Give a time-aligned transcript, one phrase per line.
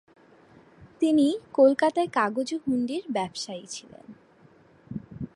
[0.99, 1.27] তিনি
[1.53, 4.05] কলকাতায় কাগজ ও হুন্ডির ব্যবসায়ী ছিলেন।